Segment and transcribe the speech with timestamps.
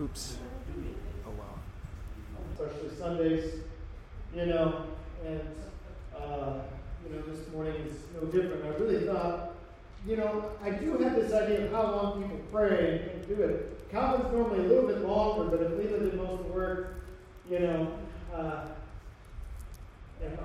[0.00, 0.36] Oops.
[1.26, 1.58] Oh wow.
[2.52, 3.54] Especially Sundays,
[4.32, 4.84] you know,
[5.26, 5.40] and
[6.16, 6.60] uh,
[7.04, 8.64] you know this morning is no different.
[8.64, 9.54] I really thought,
[10.06, 13.90] you know, I do have this idea of how long people pray and do it.
[13.90, 16.94] Calvin's normally a little bit longer, but if Leela did most of the work,
[17.50, 17.92] you know,
[18.32, 18.66] uh,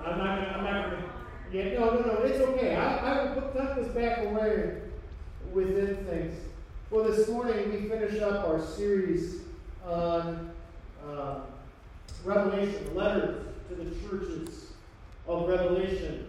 [0.04, 1.04] I'm not gonna, I'm not gonna.
[1.52, 2.76] Yeah, no, no, no, it's okay.
[2.76, 4.82] I, I will this back away
[5.52, 6.40] within things.
[6.90, 9.43] Well, this morning we finish up our series
[9.86, 10.52] on
[11.08, 11.36] uh,
[12.24, 14.68] Revelation, the letters to the churches
[15.28, 16.28] of Revelation,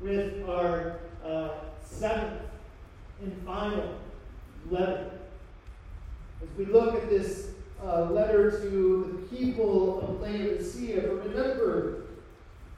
[0.00, 1.50] with our uh,
[1.84, 2.42] seventh
[3.22, 3.94] and final
[4.70, 5.10] letter.
[6.42, 7.50] As we look at this
[7.82, 12.02] uh, letter to the people of Laodicea, but remember,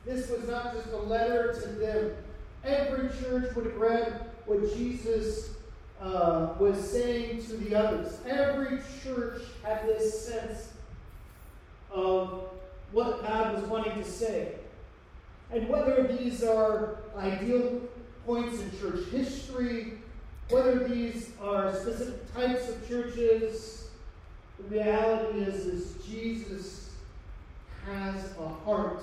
[0.04, 2.12] this was not just a letter to them.
[2.64, 5.50] Every church would have read what Jesus
[6.00, 8.18] uh, was saying to the others.
[8.26, 10.72] Every church had this sense
[11.90, 12.50] of
[12.92, 14.52] what God was wanting to say.
[15.50, 17.80] And whether these are ideal
[18.26, 19.94] points in church history,
[20.50, 23.88] whether these are specific types of churches,
[24.58, 26.90] the reality is, is Jesus
[27.86, 29.02] has a heart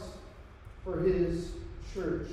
[0.83, 1.51] for his
[1.93, 2.27] church.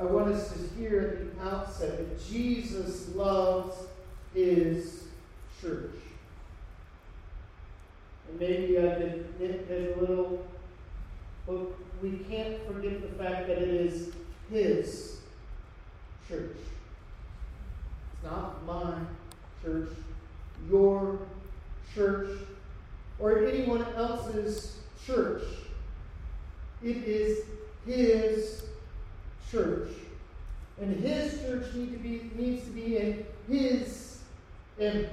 [0.00, 3.76] I want us to hear at the outset that Jesus loves
[4.32, 5.04] his
[5.60, 5.92] church.
[8.26, 10.46] And maybe I could nitpick a little,
[11.46, 11.66] but
[12.02, 14.14] we can't forget the fact that it is
[14.50, 15.18] his
[16.26, 16.56] church.
[18.14, 18.94] It's not my
[19.62, 19.90] church,
[20.70, 21.18] your
[21.94, 22.38] church,
[23.18, 25.42] or anyone else's church.
[26.82, 27.44] It is
[27.84, 28.62] his
[29.50, 29.88] church.
[30.80, 34.18] And his church need to be, needs to be in his
[34.78, 35.08] image.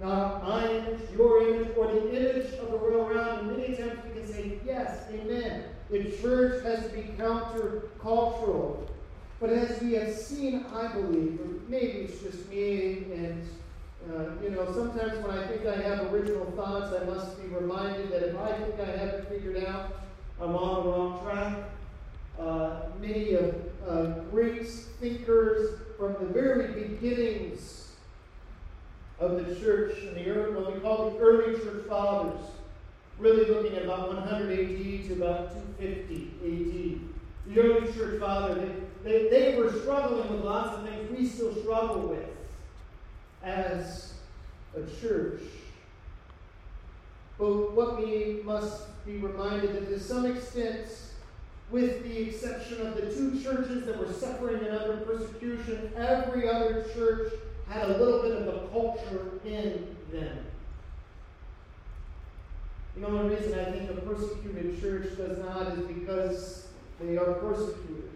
[0.00, 3.40] Not my image, your image, or the image of the world around.
[3.40, 5.64] And many times we can say, yes, amen.
[5.90, 8.86] The church has to be countercultural.
[9.40, 13.48] But as we have seen, I believe, or maybe it's just me, and
[14.08, 18.10] uh, you know, sometimes when I think I have original thoughts, I must be reminded
[18.10, 19.92] that if I think I have it figured out,
[20.40, 21.58] I'm on the wrong track.
[22.38, 23.54] Uh, many of
[23.86, 27.92] uh, Greeks thinkers from the very beginnings
[29.18, 32.40] of the church and the early, what we call the early church fathers,
[33.18, 37.54] really looking at about 100 AD to about 250 AD.
[37.54, 38.70] The early church fathers,
[39.02, 42.28] they, they, they were struggling with lots of things we still struggle with
[43.42, 44.14] as
[44.76, 45.40] a church.
[47.38, 50.88] But what we must be reminded that to some extent,
[51.70, 56.84] with the exception of the two churches that were suffering and under persecution, every other
[56.94, 57.32] church
[57.68, 60.38] had a little bit of a culture in them.
[62.96, 66.66] The only reason I think a persecuted church does not is because
[67.00, 68.10] they are persecuted.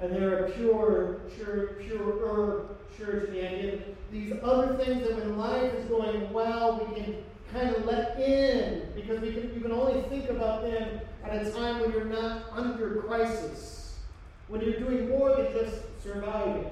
[0.00, 2.66] And they're a pure, pure, purer
[2.96, 3.30] church.
[3.30, 7.84] The idea these other things that when life is going well, we can kind of
[7.84, 11.92] let in because we can, you can only think about them at a time when
[11.92, 13.98] you're not under crisis,
[14.48, 16.70] when you're doing more than just surviving.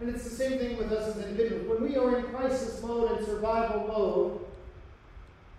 [0.00, 1.68] And it's the same thing with us as individuals.
[1.68, 4.40] When we are in crisis mode and survival mode,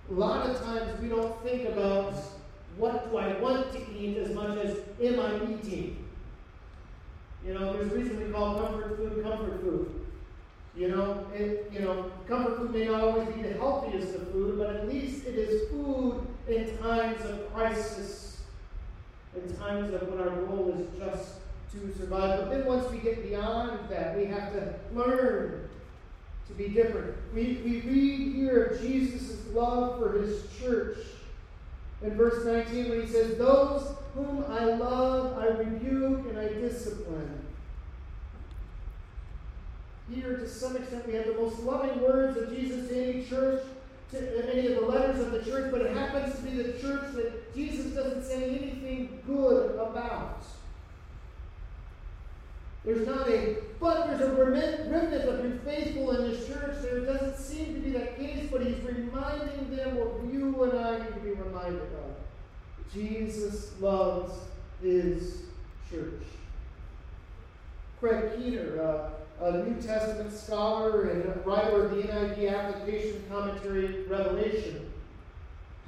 [0.10, 2.14] a lot of times we don't think about
[2.78, 6.08] what do I want to eat as much as am I eating?
[7.46, 10.01] You know, there's a reason we call comfort food comfort food.
[10.76, 14.58] You know, it, you know, comfort food may not always be the healthiest of food,
[14.58, 18.42] but at least it is food in times of crisis,
[19.36, 21.34] in times of when our goal is just
[21.74, 22.40] to survive.
[22.40, 25.70] But then once we get beyond that, we have to learn
[26.48, 27.16] to be different.
[27.34, 30.98] We, we read here of Jesus' love for his church
[32.02, 37.41] in verse 19 when he says, Those whom I love, I rebuke and I discipline.
[40.14, 43.64] Here, to some extent, we have the most loving words of Jesus to any church,
[44.12, 47.14] to any of the letters of the church, but it happens to be the church
[47.14, 50.44] that Jesus doesn't say anything good about.
[52.84, 56.82] There's not a, but there's a remnant of been faithful in this church.
[56.82, 60.98] There doesn't seem to be that case, but he's reminding them what you and I
[60.98, 62.92] need to be reminded of.
[62.92, 64.34] Jesus loves
[64.82, 65.44] his
[65.90, 66.24] church.
[68.00, 69.10] Craig Keener, uh,
[69.42, 74.92] a New Testament scholar and writer of the NIV application commentary Revelation,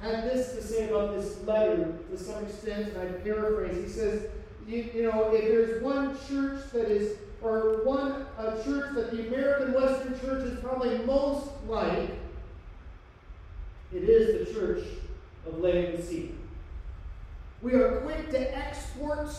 [0.00, 3.76] had this to say about this letter to some extent, and I paraphrase.
[3.76, 4.26] He says,
[4.66, 9.28] you, you know, if there's one church that is or one uh, church that the
[9.28, 12.10] American Western church is probably most like,
[13.92, 14.82] it is the church
[15.46, 16.32] of Laodicea.
[17.62, 19.30] We are quick to export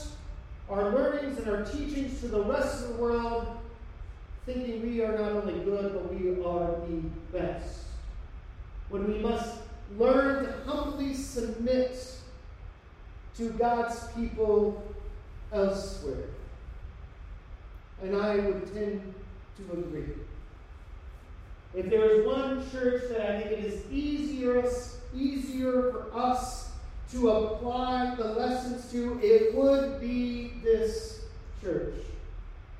[0.70, 3.58] our learnings and our teachings to the rest of the world,
[4.46, 7.02] thinking we are not only good, but we are the
[7.38, 7.86] best.
[8.90, 9.58] When we must
[9.98, 12.16] learn to humbly submit
[13.38, 14.84] to God's people
[15.52, 16.26] elsewhere.
[18.02, 19.14] And I would tend
[19.58, 20.14] to agree.
[21.74, 24.64] If there is one church that I think it is easier,
[25.14, 26.72] easier for us
[27.12, 31.22] to apply the lessons to, it would be this
[31.62, 31.96] church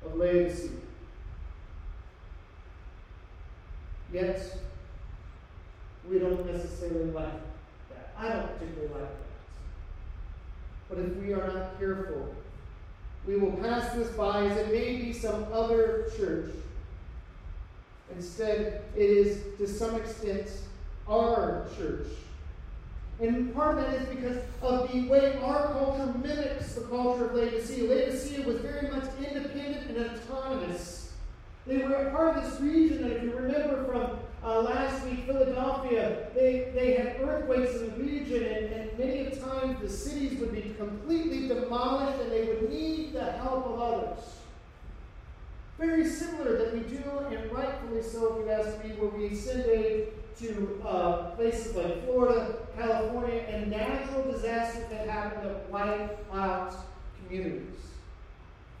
[0.04, 0.70] of Laodicea.
[4.12, 4.40] Yet,
[6.08, 7.32] we don't necessarily like
[7.90, 8.14] that.
[8.16, 9.26] I don't particularly like that.
[10.88, 12.34] But if we are not careful,
[13.26, 16.54] we will pass this by as it may be some other church.
[18.14, 20.48] Instead, it is to some extent
[21.08, 22.06] our church.
[23.18, 27.34] And part of that is because of the way our culture mimics the culture of
[27.34, 27.88] Laodicea.
[27.88, 31.05] Laodicea was very much independent and autonomous.
[31.66, 36.28] They were part of this region that, if you remember from uh, last week, Philadelphia,
[36.32, 40.52] they, they had earthquakes in the region, and, and many of times the cities would
[40.52, 44.18] be completely demolished and they would need the help of others.
[45.76, 49.66] Very similar that we do, and rightfully so, if you ask me, where we send
[49.66, 50.08] aid
[50.38, 56.74] to uh, places like Florida, California, and natural disasters that happen that wipe out
[57.18, 57.74] communities.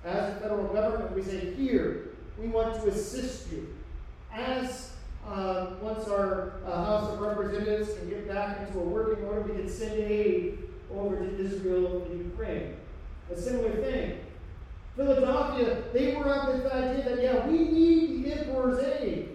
[0.04, 2.05] As a federal government, we say, here,
[2.38, 3.74] we want to assist you.
[4.32, 4.92] As
[5.26, 9.54] uh, once our uh, House of Representatives can get back into a working order, we
[9.54, 10.58] can send aid
[10.94, 12.76] over to Israel and Ukraine.
[13.32, 14.20] A similar thing.
[14.94, 19.28] Philadelphia, they were of the idea that, yeah, we need the emperor's aid.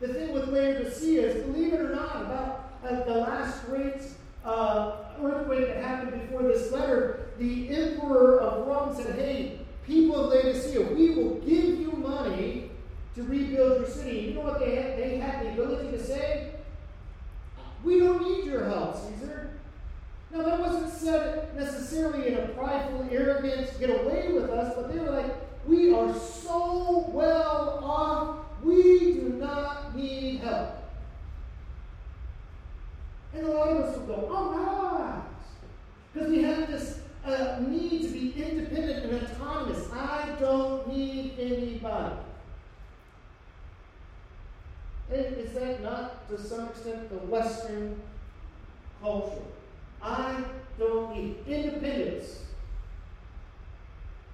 [0.00, 4.02] The thing with Laodicea is, believe it or not, about uh, the last great
[4.44, 9.55] uh, earthquake that happened before this letter, the emperor of Rome said, hey,
[9.86, 12.70] people of Laodicea, we will give you money
[13.14, 14.18] to rebuild your city.
[14.18, 14.98] You know what they had?
[14.98, 16.52] They had the ability to say,
[17.84, 19.50] We don't need your help, Caesar.
[20.32, 24.98] Now, that wasn't said necessarily in a prideful, arrogant, get away with us, but they
[24.98, 25.34] were like,
[25.66, 30.82] We are so well off, we do not need help.
[33.32, 35.22] And a lot of us will go, "Oh right.
[36.12, 39.88] Because we have this uh, need to be independent and autonomous.
[39.92, 42.16] I don't need anybody.
[45.10, 48.00] Is that not, to some extent, the Western
[49.00, 49.42] culture?
[50.02, 50.42] I
[50.78, 52.40] don't need independence.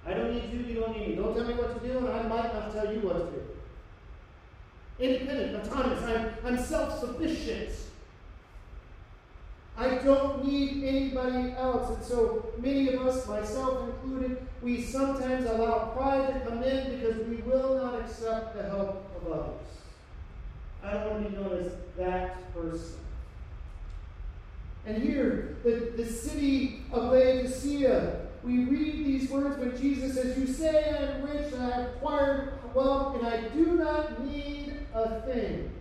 [0.05, 1.15] I don't need you, you don't need me.
[1.15, 3.43] Don't tell me what to do, and I might not tell you what to do.
[4.99, 6.03] Independent, autonomous.
[6.03, 7.69] I'm, I'm self sufficient.
[9.77, 11.97] I don't need anybody else.
[11.97, 17.27] And so many of us, myself included, we sometimes allow pride to come in because
[17.27, 19.61] we will not accept the help of others.
[20.83, 22.97] I don't want to be known as that person.
[24.85, 30.45] And here, the, the city of Laodicea, we read these words when Jesus says, You
[30.45, 35.21] say I am rich and I have acquired wealth, and I do not need a
[35.21, 35.71] thing.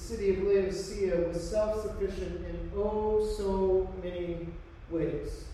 [0.00, 4.48] City of Laodicea was self sufficient in oh so many
[4.90, 5.44] ways.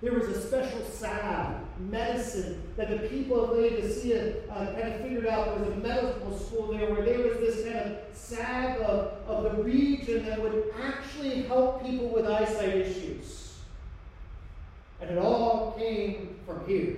[0.00, 4.66] There was a special salve, medicine, that the people of Laodicea uh,
[5.00, 5.58] figured out.
[5.58, 9.56] There was a medical school there where there was this kind of salve of, of
[9.56, 13.60] the region that would actually help people with eyesight issues.
[15.00, 16.96] And it all came from here.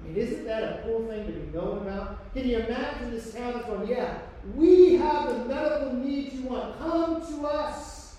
[0.00, 2.32] I mean, isn't that a cool thing to be known about?
[2.32, 4.18] Can you imagine this town going, yeah,
[4.54, 6.78] we have the medical needs you want.
[6.78, 8.16] Come to us.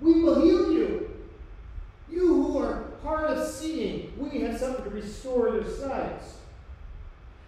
[0.00, 1.10] We will heal you.
[2.10, 6.20] You who are hard of seeing, we have something to restore your sight.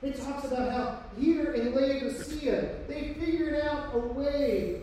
[0.03, 4.83] It talks about how here in Laodicea, they figured out a way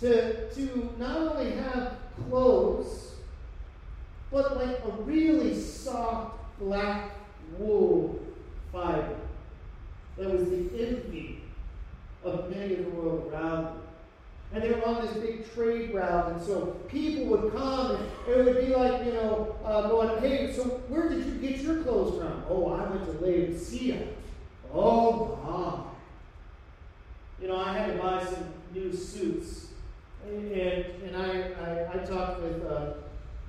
[0.00, 1.96] to, to not only have
[2.28, 3.14] clothes,
[4.30, 7.10] but like a really soft black
[7.58, 8.20] wool
[8.72, 9.17] fiber
[10.18, 11.42] that was the envy
[12.24, 13.82] of many of the world around them.
[14.52, 18.44] And they were on this big trade route, and so people would come, and it
[18.44, 22.18] would be like, you know, uh, going, hey, so where did you get your clothes
[22.18, 22.44] from?
[22.48, 24.06] Oh, I went to Laodicea.
[24.72, 25.84] Oh, God.
[27.42, 29.66] You know, I had to buy some new suits.
[30.26, 32.94] And, and I, I, I talked with uh,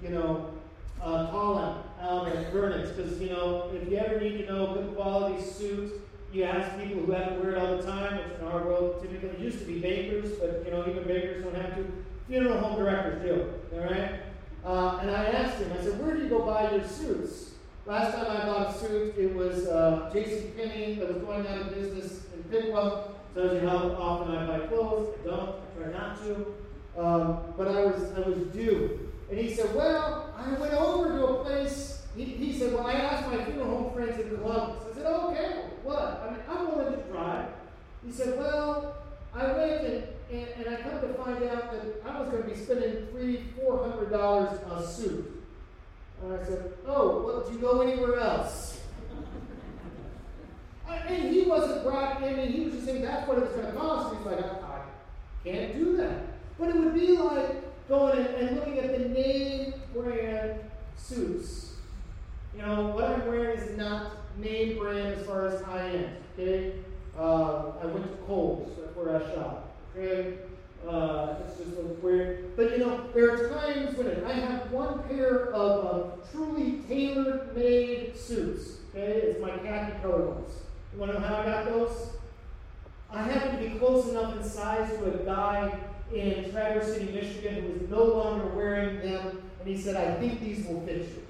[0.01, 0.53] you know,
[1.01, 4.95] uh, Colin um, at Vernon's because, you know, if you ever need to know good
[4.95, 6.01] quality suit,
[6.33, 9.01] you ask people who have to wear it all the time, which in our world
[9.01, 11.85] typically used to be bakers, but, you know, even bakers don't have to.
[12.27, 14.19] Funeral home directors do, all right?
[14.63, 17.51] Uh, and I asked him, I said, where do you go buy your suits?
[17.85, 20.51] Last time I bought a suit, it was uh, J.C.
[20.55, 23.05] Penney that was going out of business in Piqua.
[23.33, 25.15] Tells you how often I buy clothes.
[25.21, 25.49] I don't.
[25.49, 26.35] I try not to.
[26.97, 31.25] Um, but I was I was due, and he said, "Well, I went over to
[31.25, 35.07] a place." He, he said, "Well, I asked my funeral home friends in Columbus." Said,
[35.07, 36.23] "Okay, what?
[36.27, 37.47] I mean, I'm willing to try."
[38.05, 38.97] He said, "Well,
[39.33, 42.49] I went and, and, and I come to find out that I was going to
[42.49, 45.39] be spending three, four hundred dollars a suit."
[46.23, 48.81] And I said, Oh, well, do you go anywhere else?
[50.89, 53.65] and he wasn't brought in, and he was just saying that's what it was going
[53.65, 54.15] to cost.
[54.15, 54.81] He's like, I, I,
[55.45, 56.23] can't do that.
[56.59, 60.59] But it would be like going and, and looking at the name brand
[60.97, 61.75] suits.
[62.53, 66.15] You know, what I'm wearing is not name brand as far as high end.
[66.37, 66.73] Okay?
[67.17, 69.75] Uh, I went to Kohl's, where I shop.
[69.95, 70.37] Okay?
[70.87, 72.55] Uh, it's just a weird.
[72.55, 77.49] But you know, there are times when I have one pair of uh, truly tailor
[77.55, 78.77] made suits.
[78.89, 80.51] Okay, it's my khaki color ones.
[80.93, 82.13] You want to know how I got those?
[83.11, 85.77] I happen to be close enough in size to a guy
[86.13, 90.39] in Traverse City, Michigan, who was no longer wearing them, and he said, "I think
[90.39, 91.28] these will fit you."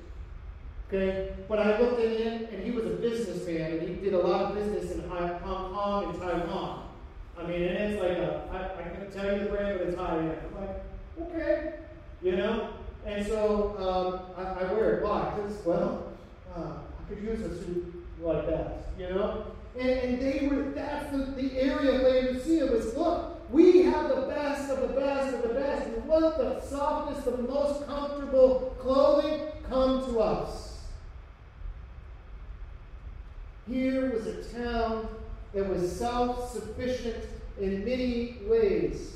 [0.92, 4.46] Okay, but I looked in, and he was a businessman, and he did a lot
[4.46, 6.88] of business in Hong Kong and Taiwan.
[7.38, 9.98] I mean, and it's like a, I, I can tell you the brand, but it's
[9.98, 10.38] high end.
[10.48, 10.84] I'm like,
[11.22, 11.74] okay,
[12.24, 12.70] you know?
[13.06, 15.04] And so um, I, I, wear it.
[15.04, 15.32] Why?
[15.36, 16.12] Because, well,
[16.56, 19.46] uh, I could use a suit like that, you know?
[19.80, 24.24] And, and they were, that's the, the area of Laodicea was, look, we have the
[24.24, 25.88] best of the best of the best.
[25.88, 29.42] You want the softest, the most comfortable clothing?
[29.70, 30.70] Come to us.
[33.70, 35.08] Here was a town
[35.54, 36.00] that was
[36.50, 37.24] sufficient
[37.60, 39.14] in many ways.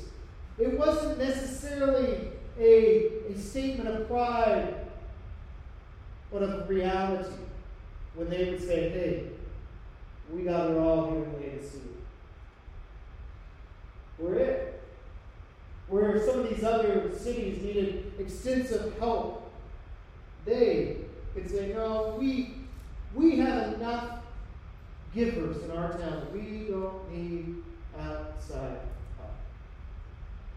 [0.58, 4.74] It wasn't necessarily a, a statement of pride,
[6.32, 7.34] but of reality
[8.14, 9.26] when they would say, hey,
[10.32, 11.80] we got it all here in Laodicea.
[14.18, 14.82] We're it.
[15.88, 19.52] Where some of these other cities needed extensive help,
[20.44, 20.98] they
[21.34, 22.54] could say, no, we,
[23.14, 24.23] we have enough
[25.14, 26.26] givers in our town.
[26.32, 27.56] We don't need
[27.98, 28.78] outside
[29.16, 29.30] help.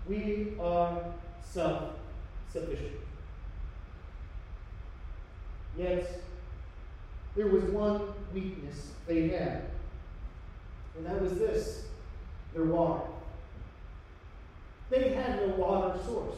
[0.08, 1.04] We are
[1.44, 1.94] self
[2.52, 2.94] sufficient.
[5.78, 6.22] Yet,
[7.36, 8.02] there was one
[8.34, 9.66] weakness they had,
[10.96, 11.86] and that was this
[12.54, 13.04] their water.
[14.90, 16.38] They had no water source.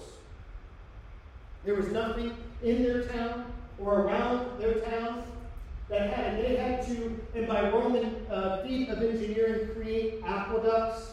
[1.63, 3.45] There was nothing in their town
[3.77, 5.23] or around their town
[5.87, 7.08] that had They had to,
[8.29, 11.11] uh, feat of engineering, create aqueducts.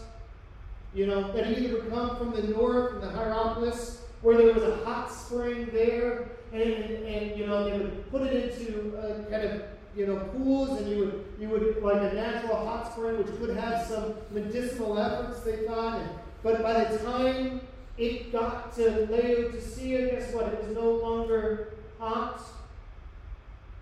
[0.95, 4.62] You know, that either would come from the north, from the Hierapolis, where there was
[4.62, 9.28] a hot spring there, and, and, and you know, they would put it into uh,
[9.31, 9.62] kind of
[9.97, 13.57] you know, pools, and you would, you would, like a natural hot spring, which could
[13.57, 16.00] have some medicinal efforts, they thought.
[16.00, 16.11] And,
[16.43, 17.62] but by the time
[17.97, 20.52] it got to Laodicea, guess what?
[20.52, 22.43] It was no longer hot.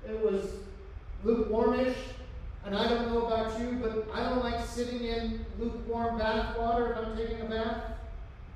[0.08, 0.52] It was
[1.24, 1.96] lukewarmish.
[2.64, 6.92] And I don't know about you, but I don't like sitting in lukewarm bath water
[6.92, 7.84] if I'm taking a bath.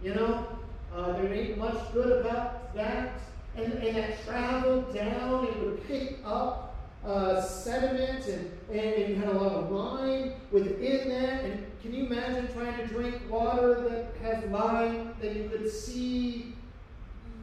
[0.02, 0.46] You know,
[0.94, 3.12] uh, there ain't much good about that.
[3.56, 9.28] And, and that traveled down, it would pick up uh, sediment, and, and you had
[9.28, 11.44] a lot of lime within that.
[11.44, 16.54] And can you imagine trying to drink water that has lime that you could see?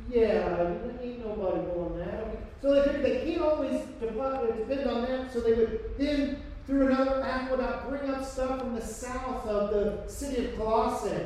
[0.10, 2.62] Yeah, ain't nobody doing that.
[2.62, 7.90] So they they can't always depend on that, so they would then, through another aqueduct,
[7.90, 11.26] bring up stuff from the south of the city of Colossae.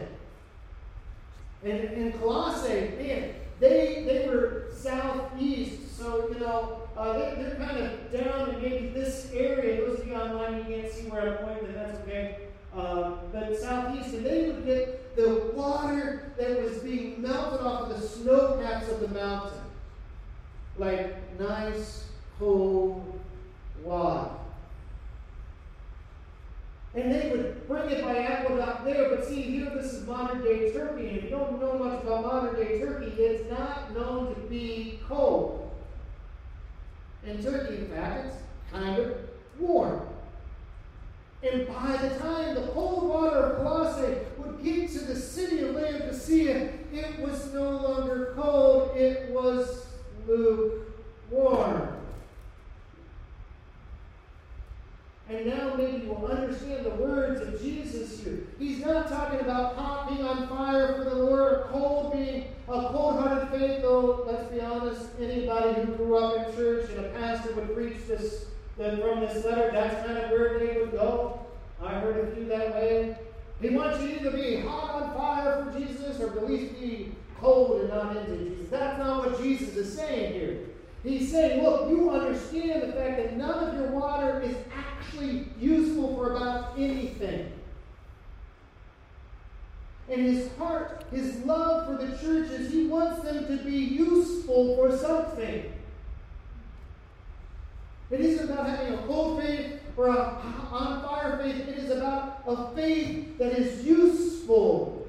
[1.63, 7.77] And in Colossae, man, they, they were southeast, so, you know, uh, they, are kind
[7.77, 9.85] of down in maybe this area.
[9.85, 12.37] Those of you online, you can't see where I'm pointing, that's okay.
[12.75, 18.01] Uh, but southeast, and they would get the water that was being melted off of
[18.01, 19.59] the snow caps of the mountain
[20.79, 22.05] like nice,
[22.39, 23.19] cold
[23.83, 24.31] water.
[26.95, 30.71] And they would bring it by aqueduct there, but see, here this is modern day
[30.71, 34.41] Turkey, and if you don't know much about modern day Turkey, it's not known to
[34.41, 35.69] be cold.
[37.25, 38.35] In Turkey, in fact, it's
[38.71, 39.17] kind of
[39.59, 40.01] warm.
[41.43, 45.75] And by the time the cold water of Colossae would get to the city of
[45.75, 49.85] Laodicea, it was no longer cold, it was
[50.27, 51.98] lukewarm.
[55.29, 58.39] And now maybe you will understand the words of Jesus here.
[58.57, 62.71] He's not talking about hot being on fire for the Lord or cold being a
[62.71, 67.53] cold-hearted faith, though let's be honest, anybody who grew up in church and a pastor
[67.53, 68.45] would preach this
[68.77, 71.45] then from this letter, that's kind of where they would go.
[71.83, 73.17] I heard a few that way.
[73.61, 77.81] He wants you to be hot on fire for Jesus or at least be cold
[77.81, 78.69] and not into Jesus.
[78.69, 80.59] That's not what Jesus is saying here.
[81.03, 86.15] He's saying, look, you understand the fact that none of your water is actually useful
[86.15, 87.51] for about anything.
[90.09, 94.97] And his heart, his love for the churches, he wants them to be useful for
[94.97, 95.71] something.
[98.11, 100.41] It isn't about having a cold faith or a
[100.71, 101.67] on fire faith.
[101.67, 105.07] It is about a faith that is useful.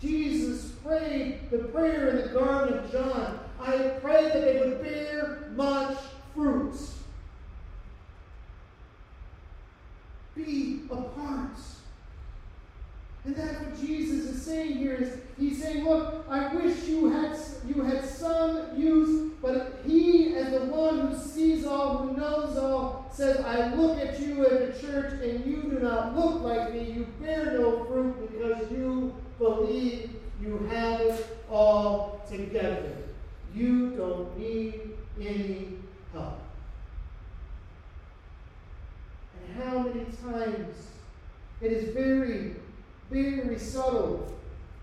[0.00, 3.40] Jesus prayed the prayer in the Garden of John.
[3.66, 5.98] I pray that they would bear much
[6.34, 6.78] fruit.
[10.36, 11.58] Be a part.
[13.24, 17.36] And that's what Jesus is saying here is he's saying, look, I wish you had
[17.66, 23.10] you had some use, but he as the one who sees all, who knows all,
[23.12, 26.92] says, I look at you at the church and you do not look like me.
[26.92, 33.05] You bear no fruit because you believe you have it all together.
[33.56, 34.80] You don't need
[35.18, 35.68] any
[36.12, 36.38] help.
[39.40, 40.88] And how many times
[41.62, 42.56] it is very,
[43.10, 44.30] very subtle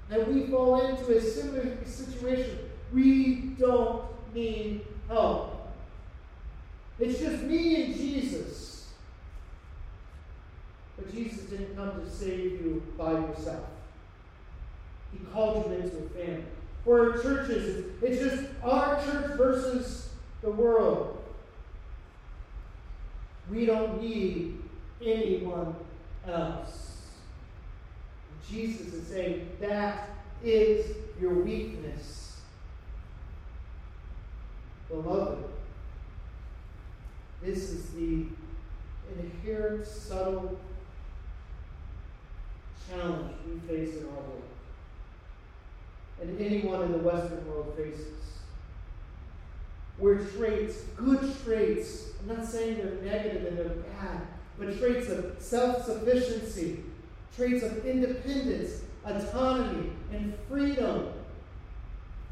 [0.10, 2.58] that we fall into a similar situation.
[2.92, 5.72] We don't need help.
[7.00, 8.88] It's just me and Jesus.
[10.96, 13.66] But Jesus didn't come to save you by yourself.
[15.12, 16.44] He called you into a family.
[16.84, 20.10] For our churches, it's just our church versus
[20.42, 21.24] the world.
[23.50, 24.60] We don't need
[25.04, 25.76] anyone
[26.28, 27.02] else.
[28.50, 30.10] Jesus is saying that
[30.44, 30.86] is
[31.20, 32.42] your weakness.
[34.90, 35.44] Beloved,
[37.42, 38.26] this is the
[39.18, 40.58] inherent, subtle
[42.90, 44.53] challenge we face in our world
[46.24, 48.08] and anyone in the Western world faces.
[50.00, 54.22] We're traits, good traits, I'm not saying they're negative and they're bad,
[54.58, 56.84] but traits of self sufficiency,
[57.36, 61.10] traits of independence, autonomy, and freedom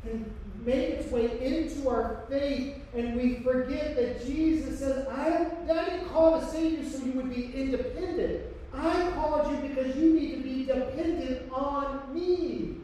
[0.04, 6.10] can make its way into our faith, and we forget that Jesus says, I, didn't
[6.10, 8.44] call save you so you would be independent.
[8.74, 12.78] I called you because you need to be dependent on me.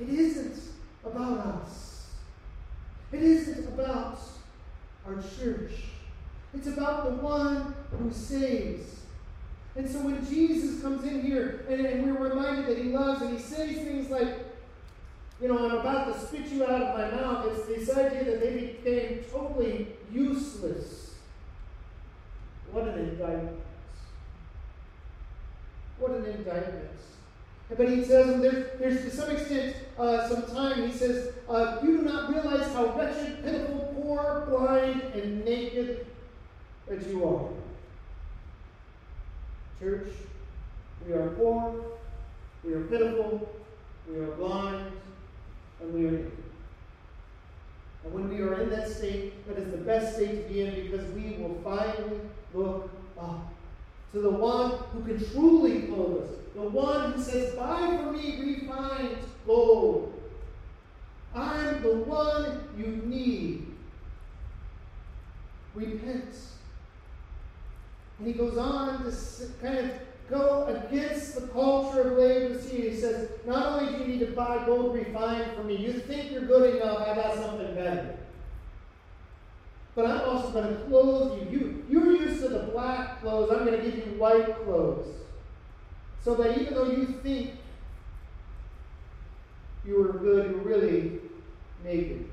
[0.00, 0.60] It isn't
[1.04, 2.06] about us.
[3.12, 4.18] It isn't about
[5.06, 5.72] our church.
[6.54, 8.96] It's about the one who saves.
[9.76, 13.36] And so when Jesus comes in here and, and we're reminded that he loves and
[13.36, 14.38] he says things like,
[15.40, 18.40] you know, I'm about to spit you out of my mouth, it's this idea that
[18.40, 21.14] they became totally useless.
[22.72, 23.60] What an indictment.
[25.98, 26.90] What an indictment.
[27.74, 31.78] But he says, and there's, there's to some extent uh, some time, he says, uh,
[31.82, 36.06] You do not realize how wretched, pitiful, poor, blind, and naked
[36.86, 37.48] that you are.
[39.80, 40.08] Church,
[41.06, 41.74] we are poor,
[42.62, 43.48] we are pitiful,
[44.08, 44.92] we are blind,
[45.80, 46.32] and we are naked.
[48.04, 50.88] And when we are in that state, that is the best state to be in
[50.88, 52.20] because we will finally
[52.54, 53.55] look up
[54.16, 58.40] to the one who can truly clothe us, the one who says, Buy for me
[58.40, 60.18] refined gold.
[61.34, 63.66] I'm the one you need.
[65.74, 66.34] Repent.
[68.18, 69.12] And he goes on to
[69.60, 69.90] kind of
[70.30, 72.90] go against the culture of Laodicea.
[72.92, 76.32] He says, Not only do you need to buy gold refined for me, you think
[76.32, 78.16] you're good enough, I got something better
[79.96, 81.58] but I'm also going to clothe you.
[81.58, 81.84] you.
[81.88, 83.50] You're used to the black clothes.
[83.50, 85.06] I'm going to give you white clothes.
[86.22, 87.52] So that even though you think
[89.84, 91.20] you are good, you're really
[91.84, 92.28] naked.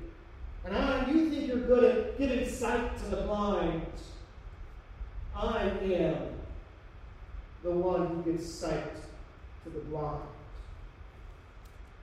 [0.64, 3.82] And I, you think you're good at giving sight to the blind.
[5.36, 6.16] I am
[7.62, 8.94] the one who gives sight
[9.64, 10.22] to the blind.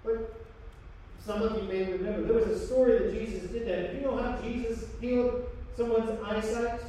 [0.03, 0.33] But
[1.25, 3.91] some of you may remember there was a story that Jesus did that.
[3.91, 5.43] Do you know how Jesus healed
[5.75, 6.81] someone's eyesight?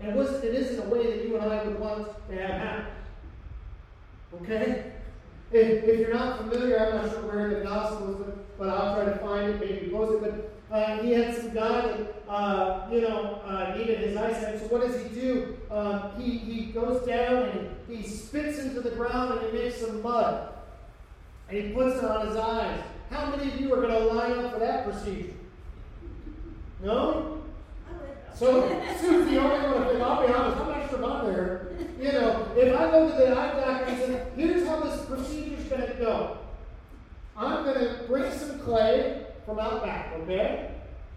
[0.00, 2.50] And it, wasn't, it isn't a way that you and I would want to have
[2.50, 2.86] happen.
[4.42, 4.92] Okay?
[5.52, 8.94] If, if you're not familiar, I'm not sure where in the Gospels, but, but I'll
[8.94, 10.50] try to find it, maybe post it.
[10.68, 14.60] But uh, he had some guy that, uh, you know, uh, needed his eyesight.
[14.60, 15.56] So what does he do?
[15.70, 20.02] Um, he, he goes down and he spits into the ground and he makes some
[20.02, 20.52] mud.
[21.48, 22.82] And he puts it on his eyes.
[23.10, 25.32] How many of you are going to line up for that procedure?
[26.82, 27.35] No?
[28.38, 29.96] So the only one.
[29.96, 31.68] If I'll be honest, I'm not sure about there.
[31.98, 35.64] You know, if I go to the eye doctor and say, "Here's how this procedure's
[35.64, 36.38] going to go,"
[37.34, 40.70] I'm going to bring some clay from out back, okay?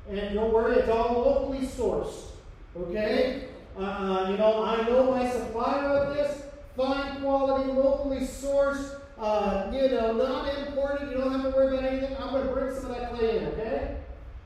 [0.09, 2.31] And don't worry, it's all locally sourced,
[2.77, 3.49] okay?
[3.77, 6.43] Uh, you know, I know my supplier of this,
[6.75, 11.11] fine quality, locally sourced, uh, you know, not imported.
[11.11, 12.17] You don't have to worry about anything.
[12.17, 13.97] I'm going to bring some of that clay in, okay?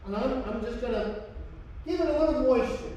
[0.05, 1.23] And I'm, I'm just going to
[1.85, 2.93] give it a little moisture,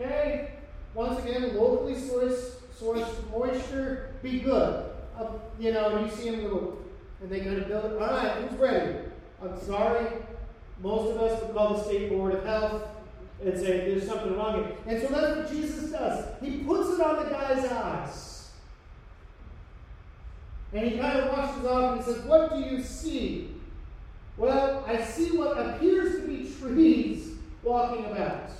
[0.00, 0.54] okay?
[0.94, 4.90] Once again, locally sourced, sourced moisture, be good.
[5.18, 6.78] Uh, you know, and you see them little,
[7.20, 7.92] and they kind of build it.
[7.92, 8.98] All right, who's ready?
[9.42, 10.06] I'm sorry.
[10.82, 12.82] Most of us would call the State Board of Health
[13.44, 14.76] and say there's something wrong here.
[14.86, 16.24] And so that's what Jesus does.
[16.40, 18.50] He puts it on the guy's eyes.
[20.72, 23.50] And he kind of washes off and says, What do you see?
[24.36, 27.31] Well, I see what appears to be trees
[27.62, 28.50] walking about.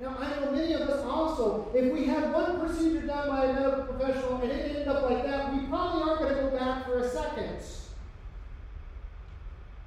[0.00, 3.52] Now, I know many of us also, if we had one procedure done by a
[3.52, 6.84] medical professional and it ended up like that, we probably aren't going to go back
[6.84, 7.58] for a second.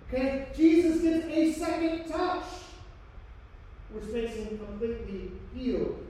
[0.07, 0.47] Okay?
[0.55, 2.45] Jesus gets a second touch,
[3.91, 6.03] which makes him completely healed.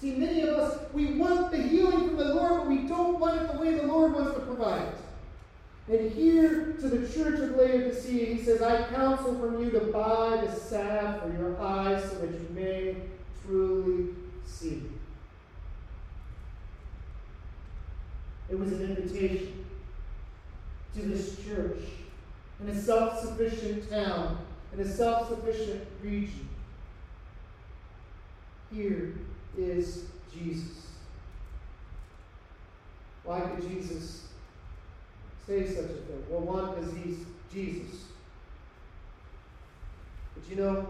[0.00, 3.40] See, many of us, we want the healing from the Lord, but we don't want
[3.40, 4.94] it the way the Lord wants to provide.
[5.88, 10.44] And here to the church of Laodicea, he says, I counsel from you to buy
[10.44, 12.96] the salve for your eyes so that you may
[13.44, 14.10] truly
[14.46, 14.82] see.
[18.48, 19.64] It was an invitation
[20.94, 21.80] to this church
[22.60, 24.38] in a self sufficient town,
[24.74, 26.48] in a self sufficient region.
[28.72, 29.14] Here
[29.58, 30.86] is Jesus.
[33.24, 34.28] Why could Jesus
[35.46, 36.24] say such a thing?
[36.28, 37.18] Well, one, because he's
[37.52, 38.04] Jesus.
[40.34, 40.86] But you know,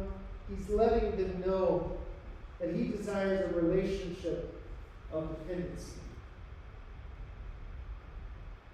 [0.49, 1.97] he's letting them know
[2.61, 4.55] that he desires a relationship
[5.12, 5.93] of dependency.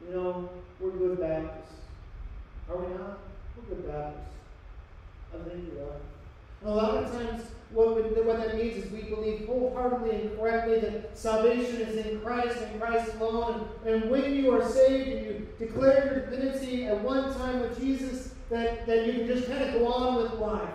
[0.06, 0.48] You know,
[0.80, 1.74] we're good Baptists.
[2.70, 3.18] Are we not?
[3.56, 4.34] We're good Baptists.
[5.34, 6.00] I think we are.
[6.60, 10.80] And a lot of times, what, what that means is we believe wholeheartedly and correctly
[10.80, 13.68] that salvation is in Christ and Christ alone.
[13.84, 17.78] And, and when you are saved and you declare your divinity at one time with
[17.78, 20.70] Jesus, that, that you can just kind of go on with life.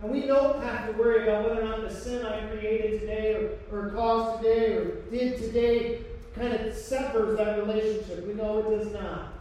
[0.00, 3.34] And we don't have to worry about whether or not the sin I created today
[3.70, 6.02] or, or caused today or did today
[6.34, 8.26] kind of severs that relationship.
[8.26, 9.34] We know it does not.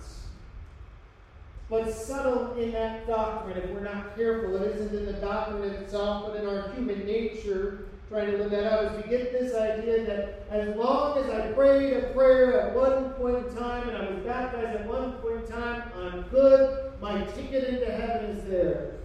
[1.74, 6.28] But subtle in that doctrine, if we're not careful, it isn't in the doctrine itself,
[6.28, 10.06] but in our human nature, trying to live that out, is we get this idea
[10.06, 14.08] that as long as I prayed a prayer at one point in time and I
[14.08, 16.92] was baptized at one point in time, I'm good.
[17.02, 18.98] My ticket into heaven is there.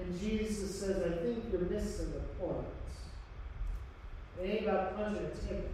[0.00, 2.66] And Jesus says, I think you're missing the point.
[4.42, 5.70] It ain't about punching a ticket.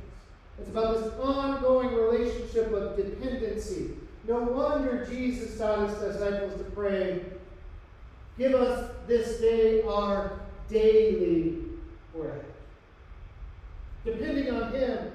[0.59, 3.93] It's about this ongoing relationship of dependency.
[4.27, 7.25] No wonder Jesus taught his disciples to pray,
[8.39, 11.59] Give us this day our daily
[12.15, 12.45] bread.
[14.05, 15.13] Depending on him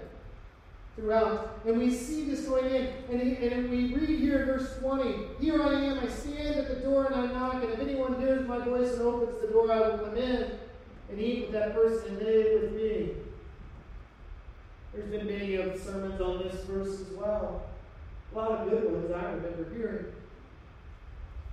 [0.96, 1.60] throughout.
[1.66, 2.88] And we see this going in.
[3.12, 6.76] And, he, and we read here verse 20 Here I am, I stand at the
[6.76, 9.80] door and I knock, and if anyone hears my voice and opens the door, I
[9.80, 10.52] will come in
[11.10, 13.10] and eat with that person and they with me.
[14.94, 17.64] There's been many of sermons on this verse as well.
[18.36, 20.06] A lot of good ones I remember hearing.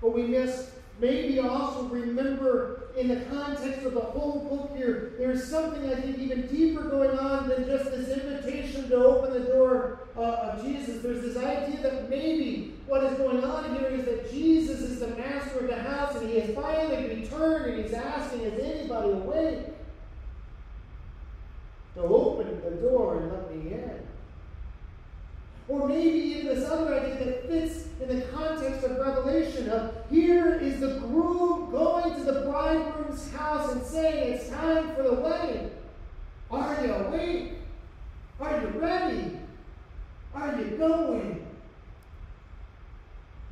[0.01, 5.49] But we miss maybe also remember in the context of the whole book here, there's
[5.49, 10.01] something I think even deeper going on than just this invitation to open the door
[10.17, 11.03] uh, of Jesus.
[11.03, 15.09] There's this idea that maybe what is going on here is that Jesus is the
[15.09, 19.67] master of the house and he has finally returned and he's asking, is anybody awake?
[21.95, 24.12] To open the door and let me in.
[25.73, 30.57] Or maybe even this other idea that fits in the context of Revelation of here
[30.57, 35.71] is the groom going to the bridegroom's house and saying, It's time for the wedding.
[36.51, 37.53] Are you awake?
[38.39, 39.39] Are you ready?
[40.35, 41.47] Are you going?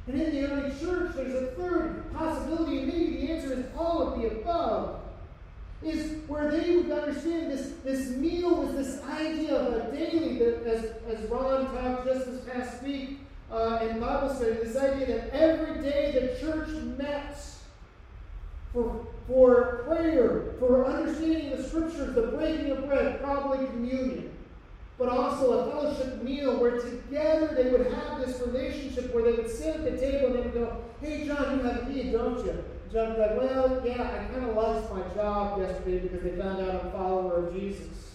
[0.06, 4.02] And in the early church, there's a third possibility, and maybe the answer is all
[4.02, 5.00] of the above,
[5.82, 9.69] is where they would understand this, this meal was this idea of
[10.66, 13.20] as, as Ron talked just this past week
[13.50, 16.68] uh, in Bible study, this idea that every day the church
[16.98, 17.36] met
[18.72, 24.30] for, for prayer, for understanding the scriptures, the breaking of bread, probably communion,
[24.98, 29.50] but also a fellowship meal where together they would have this relationship where they would
[29.50, 32.44] sit at the table and they would go, Hey, John, you have a need, don't
[32.44, 32.62] you?
[32.92, 36.68] John's like, Well, yeah, I kind of lost my job yesterday because they found out
[36.68, 38.09] I'm a follower of Jesus.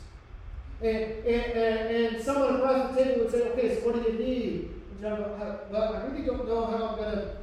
[0.85, 4.19] And, and, and, and someone across the table would say, Okay, so what do you
[4.19, 4.69] need?
[4.91, 7.35] And go, Well, I really don't know how I'm going to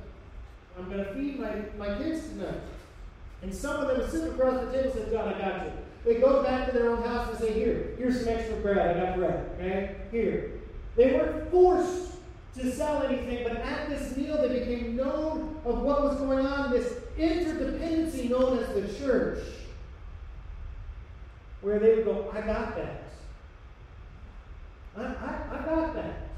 [0.79, 2.61] I'm to feed my, my kids tonight.
[3.43, 5.73] And someone that was sitting across the table said, John, I got you.
[6.05, 8.97] They go back to their own house and say, Here, here's some extra bread.
[8.97, 9.51] I got bread.
[9.57, 9.97] Okay?
[10.11, 10.53] Here.
[10.97, 12.13] They weren't forced
[12.57, 16.71] to sell anything, but at this meal they became known of what was going on,
[16.71, 19.43] this interdependency known as the church.
[21.61, 23.02] Where they would go, I got that.
[24.97, 26.29] I, I, I got that.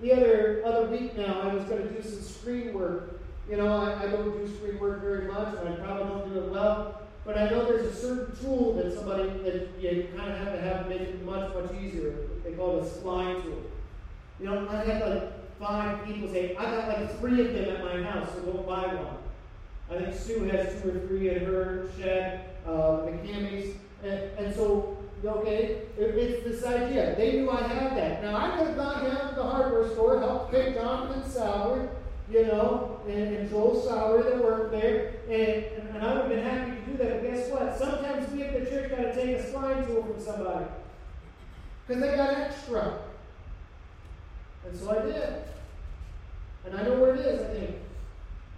[0.00, 3.80] The other other week now, I was going to do some screen work you know,
[3.80, 7.02] I, I don't do screen work very much, and I probably don't do it well.
[7.24, 10.60] But I know there's a certain tool that somebody that you kind of have to
[10.60, 12.14] have to make it much, much easier.
[12.44, 13.62] They call it a spline tool.
[14.38, 17.84] You know, I had like five people say, I got like three of them at
[17.84, 19.16] my house, so don't buy one.
[19.90, 23.74] I think Sue has two or three in her shed, uh, McCammy's.
[24.02, 27.14] And, and so, okay, it, it's this idea.
[27.16, 28.22] They knew I had that.
[28.22, 31.88] Now, I could have gone down to the hardware store, helped pay Jonathan's salary,
[32.30, 36.44] you know, and, and Joel Sauer that worked there, and, and I would have been
[36.44, 37.22] happy to do that.
[37.22, 37.78] But guess what?
[37.78, 40.66] Sometimes we at the church got to take a spline tool from somebody
[41.86, 42.98] because they got extra.
[44.66, 45.34] And so I did.
[46.66, 47.76] And I know where it is, I think.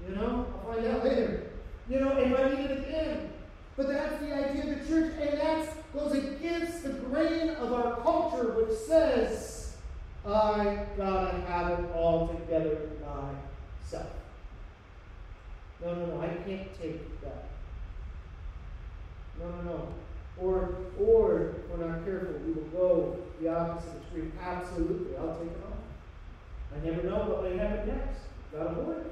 [0.09, 1.51] You know, I'll find out later.
[1.89, 3.31] You know, if I need it again.
[3.77, 7.97] But that's the idea of the church, and that goes against the grain of our
[8.01, 9.77] culture, which says,
[10.27, 13.31] I gotta have it all together by
[13.85, 14.07] self.
[15.83, 17.47] No, no, no, I can't take that.
[19.41, 19.89] No, no, no.
[20.39, 24.33] Or, or, we're not careful, we will go the opposite extreme.
[24.41, 25.79] Absolutely, I'll take it on.
[26.77, 28.21] I never know what may happen next.
[28.53, 29.11] Got to avoid.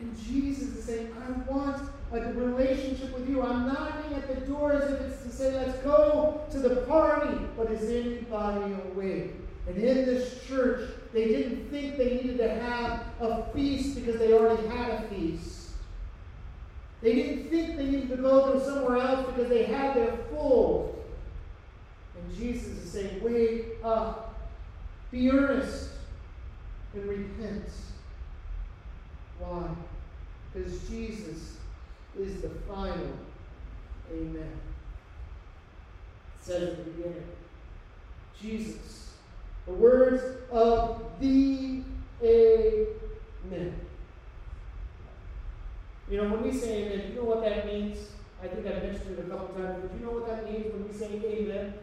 [0.00, 3.42] And Jesus is saying, I want a relationship with you.
[3.42, 7.36] I'm knocking at the door as if it's to say, let's go to the party,
[7.56, 9.32] but is anybody awake?
[9.68, 14.32] And in this church, they didn't think they needed to have a feast because they
[14.32, 15.70] already had a feast.
[17.02, 21.02] They didn't think they needed to go to somewhere else because they had their full.
[22.16, 24.34] And Jesus is saying, Wake up,
[25.10, 25.90] be earnest,
[26.94, 27.64] and repent.
[29.38, 29.68] Why?
[30.52, 31.56] Because Jesus
[32.18, 33.16] is the final
[34.12, 34.52] Amen.
[36.36, 37.22] It says at the beginning,
[38.40, 39.10] Jesus
[39.66, 41.82] the words of the
[42.22, 43.80] Amen.
[46.10, 47.98] You know, when we say amen, you know what that means?
[48.42, 50.72] I think I've mentioned it a couple times, but do you know what that means
[50.72, 51.74] when we say amen?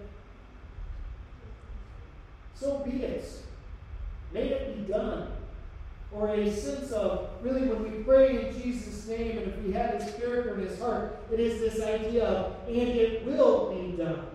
[2.54, 3.26] So be it.
[4.34, 5.32] May it be done.
[6.12, 10.02] Or a sense of really when we pray in Jesus' name and if we have
[10.02, 14.26] his character in his heart, it is this idea of, and it will be done.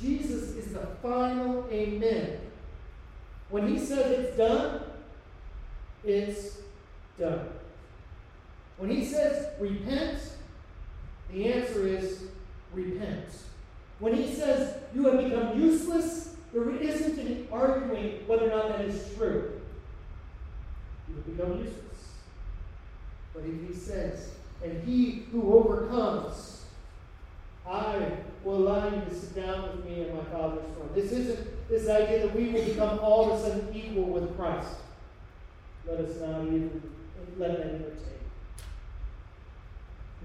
[0.00, 2.40] Jesus is the final amen.
[3.48, 4.82] When he says it's done,
[6.04, 6.58] it's
[7.18, 7.48] done.
[8.76, 10.20] When he says repent,
[11.32, 12.24] the answer is
[12.72, 13.26] repent.
[13.98, 18.82] When he says you have become useless, there isn't any arguing whether or not that
[18.82, 19.55] is true.
[21.08, 22.12] You have become useless.
[23.34, 24.30] But if he says,
[24.64, 26.64] and he who overcomes,
[27.68, 28.10] I
[28.44, 30.90] will allow you to sit down with me in my Father's throne.
[30.94, 34.76] This isn't this idea that we will become all of a sudden equal with Christ.
[35.86, 36.82] Let us not even
[37.38, 38.06] let that entertain.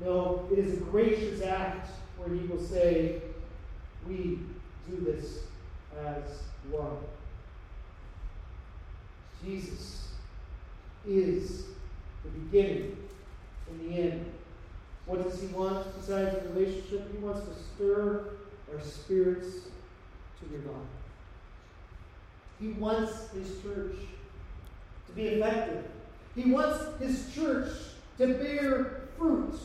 [0.04, 3.22] No, it is a gracious act where he will say,
[4.08, 4.40] We
[4.90, 5.44] do this
[6.06, 6.24] as
[6.70, 6.98] one.
[9.44, 10.11] Jesus
[11.08, 11.64] is
[12.24, 12.98] the beginning
[13.70, 14.26] and the end.
[15.06, 17.12] What does he want besides a relationship?
[17.12, 18.26] He wants to stir
[18.72, 19.66] our spirits
[20.40, 20.86] to revival.
[22.60, 23.96] He wants his church
[25.08, 25.86] to be effective.
[26.36, 27.72] He wants his church
[28.18, 29.56] to bear fruit.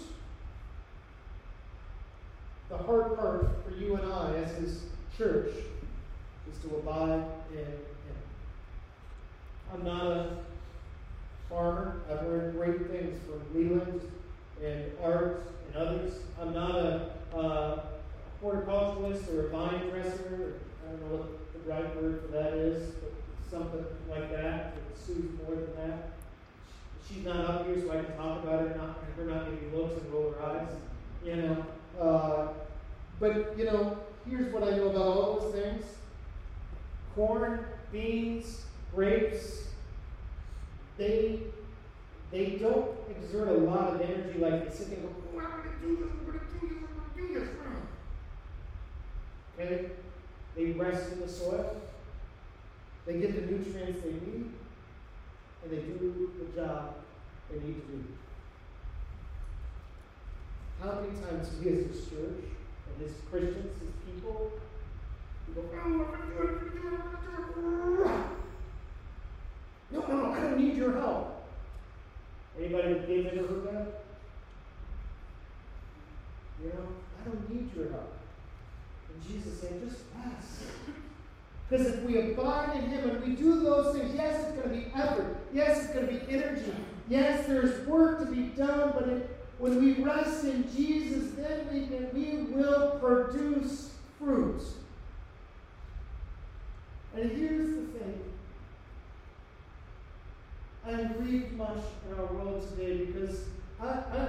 [2.68, 4.80] The hard part for you and I as his
[5.16, 5.54] church
[6.50, 7.80] is to abide in him.
[9.72, 10.36] I'm not a
[11.48, 12.00] farmer.
[12.10, 14.00] I've learned great things from Leland
[14.62, 16.14] and art and others.
[16.40, 17.80] I'm not a uh,
[18.42, 20.54] horticulturalist or a vine dresser.
[20.84, 23.12] I don't know what the right word for that is, but
[23.50, 24.74] something like that.
[24.94, 26.10] Sue's more than that.
[27.08, 30.00] She's not up here, so I can talk about it, not her not giving looks
[30.00, 30.68] and roll her eyes.
[31.24, 31.66] You know.
[32.00, 32.48] Uh,
[33.20, 35.84] but you know, here's what I know about all those things:
[37.14, 38.62] corn, beans,
[38.94, 39.65] grapes.
[40.98, 41.40] They
[42.32, 45.62] they don't exert a lot of energy like they sit there and go, oh, I'm
[45.62, 47.48] to do this, I'm to do this, I'm to do this.
[49.58, 49.90] Okay?
[50.56, 51.80] They rest in the soil.
[53.06, 54.50] They get the nutrients they need.
[55.62, 56.96] And they do the job
[57.50, 58.04] they need to do.
[60.82, 62.44] How many times we as a church
[62.88, 64.52] and as Christians, as people,
[65.48, 68.45] we go, oh, I'm to do it, I'm to do it, I'm to do it.
[69.90, 71.44] No, no, I don't need your help.
[72.58, 74.02] Anybody with kids ever heard that?
[76.62, 76.88] You know,
[77.20, 78.14] I don't need your help.
[79.12, 80.62] And Jesus said, just rest.
[81.68, 84.76] Because if we abide in Him and we do those things, yes, it's going to
[84.76, 85.36] be effort.
[85.52, 86.72] Yes, it's going to be energy.
[87.08, 91.86] Yes, there's work to be done, but it, when we rest in Jesus, then we,
[91.86, 94.62] can, we will produce fruit.
[97.14, 98.25] And here's the thing
[100.88, 103.40] I'm grieved much in our world today because
[103.80, 104.28] I, I,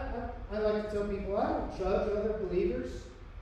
[0.52, 2.92] I, I like to tell people I don't judge other believers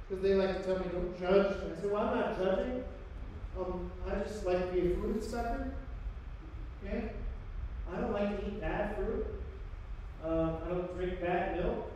[0.08, 1.56] because they like to tell me don't judge.
[1.56, 2.84] I say, well, I'm not judging.
[3.58, 5.72] Um, I just like to be a fruit sucker.
[6.84, 7.12] Okay?
[7.92, 9.26] I don't like to eat bad fruit.
[10.24, 11.92] Uh, I don't drink bad milk.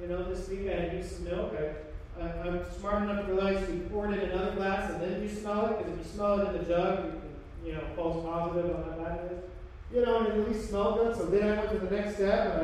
[0.00, 1.52] You know, this week I used some milk.
[1.58, 5.20] I, I, am smart enough to realize you pour it in another glass and then
[5.20, 7.82] you smell it, because if you smell it in the jug, you can, you know,
[7.96, 9.49] false positive on how bad it is
[9.92, 11.16] you know, and at least smelled good.
[11.16, 12.58] So then I went to the next step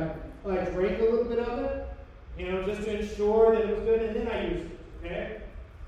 [0.45, 1.87] and I, I drank a little bit of it,
[2.37, 4.79] you know, just to ensure that it was good, and then I used it.
[5.03, 5.41] Okay?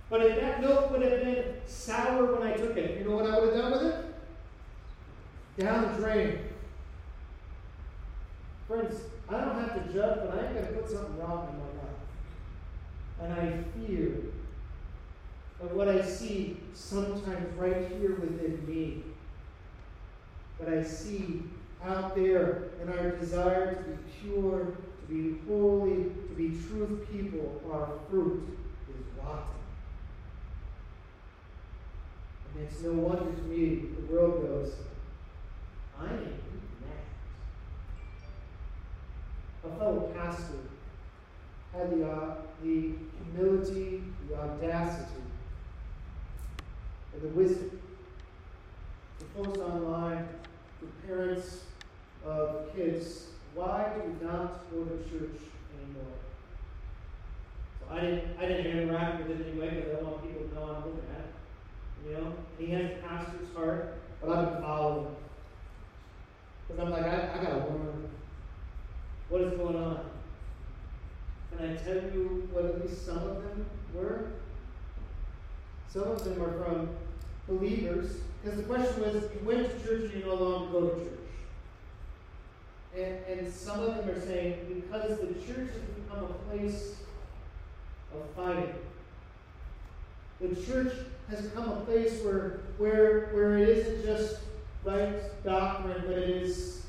[0.10, 3.28] But if that milk would have been sour when I took it, you know what
[3.28, 4.06] I would have done with it?
[5.60, 6.40] Down the drain.
[8.68, 11.60] Friends, I don't have to judge, but I ain't going to put something wrong in
[11.60, 12.02] my life.
[13.22, 14.14] And I fear
[15.62, 19.04] of what I see sometimes right here within me
[20.60, 21.44] that I see
[21.84, 27.62] out there in our desire to be pure, to be holy, to be truth people,
[27.72, 28.58] our fruit
[28.90, 29.44] is rotten.
[32.54, 34.74] And it's no wonder to me the world goes,
[35.98, 36.62] I eating
[39.64, 39.70] that.
[39.70, 40.60] A fellow pastor
[41.74, 42.92] had the, uh, the
[43.34, 45.22] humility, the audacity,
[47.14, 47.80] and the wisdom
[49.20, 50.28] to post online
[50.80, 51.60] for parents
[52.26, 55.42] of kids, why do we not go to church
[55.76, 56.16] anymore?
[57.80, 60.56] So I didn't, I didn't interact with it anyway because I don't want people to
[60.56, 62.08] know I'm looking at it.
[62.08, 65.16] You know, And he has a pastor's heart, but I've been following.
[66.68, 68.10] Because I'm like, I, I gotta learn
[69.30, 70.00] what is going on.
[71.52, 74.28] Can I tell you what at least some of them were?
[75.92, 76.90] Some of them are from
[77.48, 80.96] believers because the question was, you went to church and you no longer go to
[80.96, 81.20] church.
[82.96, 86.96] And, and some of them are saying, because the church has become a place
[88.14, 88.74] of fighting.
[90.42, 90.94] The church
[91.30, 94.38] has become a place where, where, where it isn't just
[94.84, 96.84] right doctrine, but it is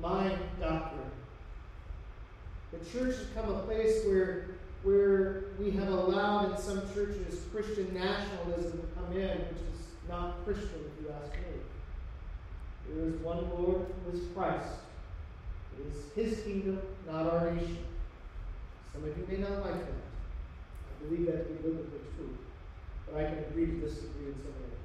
[0.00, 1.02] mind doctrine.
[2.72, 4.46] The church has become a place where,
[4.82, 9.75] where we have allowed in some churches Christian nationalism to come in, which is
[10.08, 11.60] not Christian, if you ask me.
[12.88, 14.68] There is one Lord who is Christ.
[15.78, 17.78] It is his kingdom, not our nation.
[18.92, 20.02] Some of you may not like that.
[20.88, 22.36] I believe that to be biblically true.
[23.06, 24.84] But I can agree to disagree in some areas.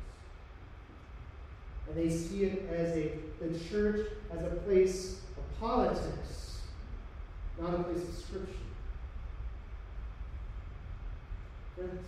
[1.88, 6.62] And they see it as a the church as a place of politics,
[7.60, 8.53] not a place of scripture.
[11.75, 12.05] Friends,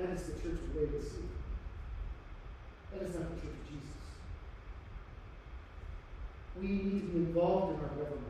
[0.00, 1.28] that is the church of Laodicea.
[2.92, 4.00] That is not the church of Jesus.
[6.60, 8.26] We need to be involved in our governments.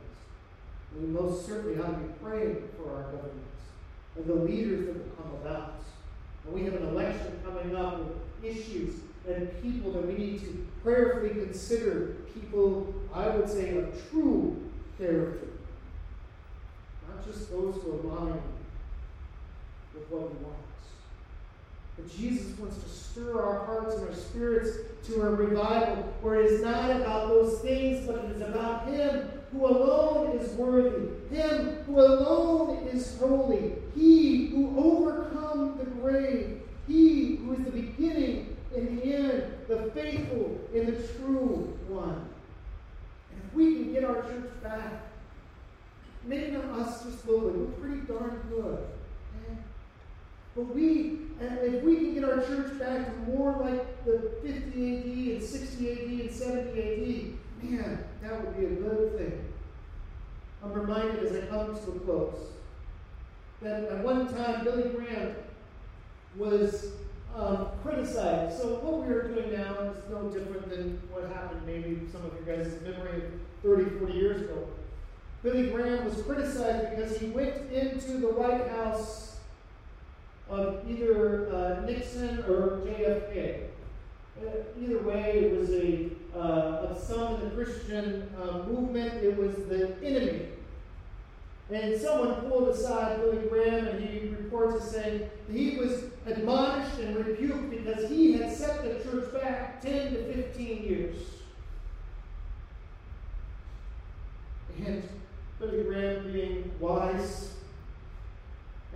[0.99, 3.63] We most certainly ought to be praying for our governments
[4.17, 5.75] and the leaders that will come about.
[6.45, 8.95] And we have an election coming up with issues
[9.29, 15.49] and people that we need to prayerfully consider people, I would say, of true character.
[17.09, 18.41] Not just those who align
[19.95, 20.70] with what we want.
[22.01, 26.47] But Jesus wants to stir our hearts and our spirits to a revival where it
[26.47, 31.83] is not about those things, but it is about Him who alone is worthy, Him
[31.87, 38.99] who alone is holy, He who overcome the grave, He who is the beginning and
[38.99, 42.29] the end, the faithful and the true one.
[43.33, 45.03] And if we can get our church back,
[46.25, 48.87] maybe not us just lowly, we're pretty darn good.
[50.57, 55.37] But we, if we can get our church back to more like the 50 AD
[55.37, 59.45] and 60 AD and 70 AD, man, that would be a good thing.
[60.63, 62.51] I'm reminded as I come to a close
[63.63, 65.35] that at one time Billy Graham
[66.37, 66.93] was
[67.37, 68.59] um, criticized.
[68.59, 72.33] So what we are doing now is no different than what happened maybe some of
[72.35, 73.23] your guys' memory
[73.63, 74.67] 30, 40 years ago.
[75.43, 79.30] Billy Graham was criticized because he went into the White House
[80.51, 83.65] of either uh, Nixon or JFK.
[84.41, 89.23] Uh, either way, it was a uh, of some of the Christian uh, movement.
[89.23, 90.47] It was the enemy.
[91.71, 97.15] And someone pulled aside Billy Graham, and he reports as saying he was admonished and
[97.25, 101.17] rebuked because he had set the church back 10 to 15 years.
[104.85, 105.09] And
[105.61, 107.50] Billy Graham, being wise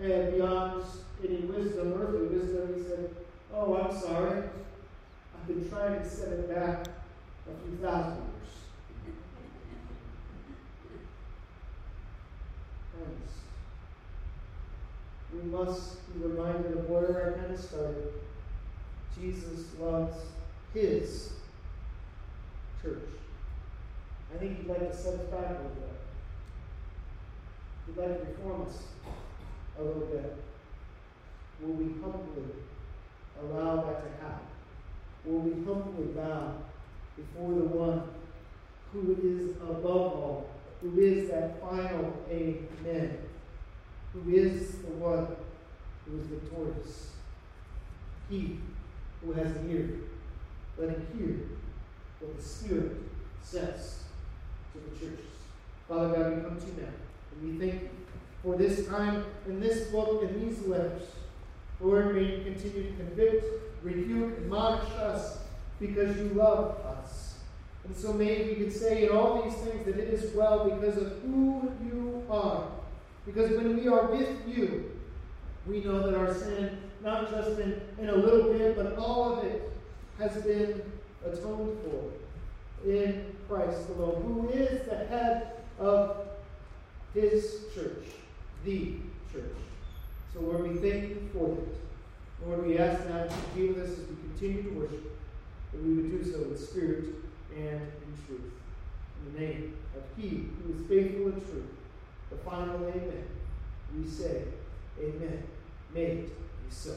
[0.01, 0.85] and beyond
[1.23, 3.11] any wisdom, earthly wisdom, he said,
[3.53, 4.43] Oh, I'm sorry.
[5.35, 8.51] I've been trying to set it back a few thousand years.
[12.93, 13.31] Friends,
[15.33, 18.13] we must be reminded of where our kind of started.
[19.21, 20.17] Jesus loves
[20.73, 21.31] his
[22.83, 22.99] church.
[24.35, 26.01] I think he'd like to set us back a little bit.
[27.87, 28.79] He'd like to reform us
[29.79, 30.37] a little bit.
[31.61, 32.51] Will we humbly
[33.41, 34.47] allow that to happen?
[35.25, 36.55] Will we humbly bow
[37.17, 38.03] before the one
[38.93, 40.51] who is above all,
[40.81, 43.19] who is that final amen,
[44.13, 45.29] who is the one
[46.07, 47.11] who is victorious?
[48.29, 48.59] He
[49.25, 50.01] who has an ear,
[50.79, 51.37] let him hear
[52.21, 52.93] what the Spirit
[53.43, 54.05] says
[54.73, 55.27] to the churches.
[55.89, 56.89] Father God, we come to you now,
[57.33, 58.04] and we thank you
[58.45, 61.03] for this time in this book and these letters.
[61.81, 63.45] Lord, may you continue to convict,
[63.83, 65.39] rebuke, admonish us
[65.81, 67.39] because you love us.
[67.85, 70.97] And so may we can say in all these things that it is well because
[70.99, 72.69] of who you are.
[73.27, 74.93] Because when we are with you,
[75.67, 79.45] we know that our sin, not just in, in a little bit, but all of
[79.45, 79.73] it,
[80.19, 80.81] has been
[81.27, 86.29] atoned for in Christ alone, who is the head of
[87.15, 88.05] his church,
[88.65, 88.95] the
[89.33, 89.57] church.
[90.33, 91.69] So, Lord, we thank you for it.
[92.47, 95.19] Lord, we ask now to be with us as we continue to worship,
[95.73, 97.05] that we would do so in spirit
[97.55, 98.53] and in truth.
[99.27, 101.69] In the name of He who is faithful and true,
[102.31, 103.25] the final Amen,
[103.97, 104.45] we say,
[105.01, 105.43] Amen.
[105.93, 106.97] May it be so.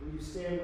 [0.00, 0.58] Will you stand